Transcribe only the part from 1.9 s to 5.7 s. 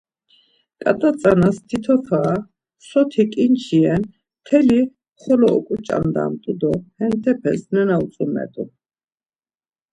fara, soti ǩinçi ren mtelisxolo